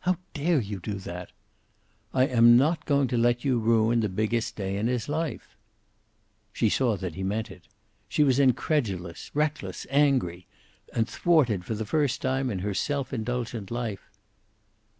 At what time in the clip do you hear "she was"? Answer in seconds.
8.08-8.40